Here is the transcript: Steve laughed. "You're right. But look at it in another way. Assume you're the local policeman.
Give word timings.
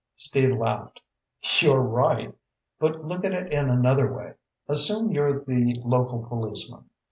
Steve 0.15 0.57
laughed. 0.57 0.99
"You're 1.59 1.79
right. 1.79 2.33
But 2.79 3.05
look 3.05 3.23
at 3.23 3.33
it 3.33 3.53
in 3.53 3.69
another 3.69 4.11
way. 4.11 4.33
Assume 4.67 5.11
you're 5.11 5.45
the 5.45 5.79
local 5.85 6.25
policeman. 6.27 6.89